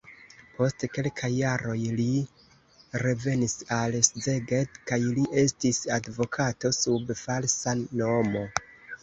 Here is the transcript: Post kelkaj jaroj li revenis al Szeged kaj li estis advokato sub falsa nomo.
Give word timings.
Post 0.53 0.83
kelkaj 0.93 1.29
jaroj 1.33 1.75
li 1.99 2.05
revenis 3.03 3.53
al 3.81 3.99
Szeged 4.09 4.81
kaj 4.93 4.99
li 5.19 5.27
estis 5.43 5.83
advokato 5.99 6.73
sub 6.81 7.15
falsa 7.23 7.77
nomo. 8.03 8.45